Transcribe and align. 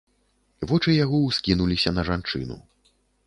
Вочы 0.71 0.95
яго 1.05 1.19
ўскінуліся 1.27 1.89
на 1.99 2.09
жанчыну. 2.09 2.57